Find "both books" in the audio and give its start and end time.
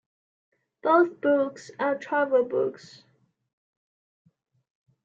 0.81-1.69